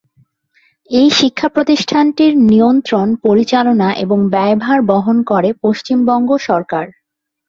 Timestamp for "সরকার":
6.47-6.85